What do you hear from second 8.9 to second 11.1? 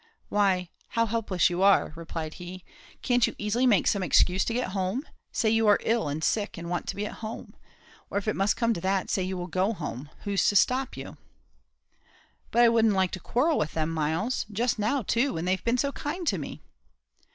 say you will go home; who's to stop